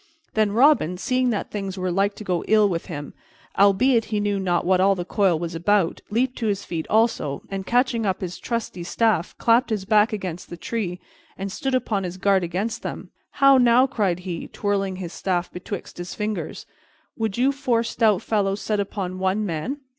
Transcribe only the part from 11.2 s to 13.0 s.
and stood upon his guard against